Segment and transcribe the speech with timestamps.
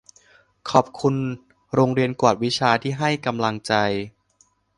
[0.69, 1.15] ขอบคุณ
[1.73, 3.73] โรงเรียนกวดวิชาที่ให้กำลังใจ